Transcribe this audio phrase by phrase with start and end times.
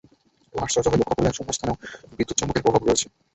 [0.53, 1.79] এবং আশ্চর্য হয়ে লক্ষ করলেন, শূন্যস্থানেও
[2.17, 3.05] বিদ্যুৎ–চুম্বকের প্রভাব রয়েছে।